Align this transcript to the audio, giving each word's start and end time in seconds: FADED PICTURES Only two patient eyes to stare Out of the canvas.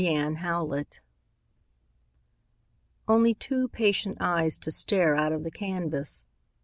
FADED 0.03 0.35
PICTURES 0.67 0.99
Only 3.07 3.35
two 3.35 3.67
patient 3.67 4.17
eyes 4.19 4.57
to 4.57 4.71
stare 4.71 5.15
Out 5.15 5.31
of 5.31 5.43
the 5.43 5.51
canvas. 5.51 6.25